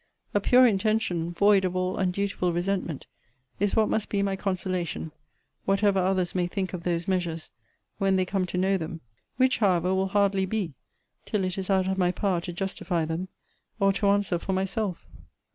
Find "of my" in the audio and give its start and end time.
11.87-12.11